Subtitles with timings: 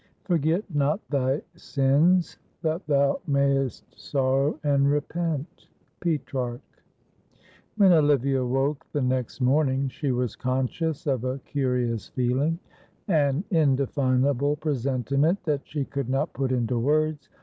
[0.23, 5.67] "Forget not thy sins that thou mayest sorrow and repent."
[5.99, 6.83] Petrarch.
[7.77, 12.57] When Olivia woke the next morning she was conscious of a curious feeling;
[13.07, 17.29] an indefinable presentiment that she could not put into words.